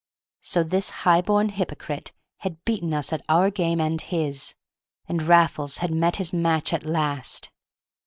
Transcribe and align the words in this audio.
So 0.41 0.63
this 0.63 0.89
high 1.05 1.21
born 1.21 1.49
hypocrite 1.49 2.11
had 2.37 2.65
beaten 2.65 2.91
us 2.91 3.13
at 3.13 3.23
our 3.29 3.51
game 3.51 3.79
and 3.79 4.01
his, 4.01 4.55
and 5.07 5.21
Raffles 5.21 5.77
had 5.77 5.91
met 5.91 6.15
his 6.15 6.33
match 6.33 6.73
at 6.73 6.83
last! 6.87 7.51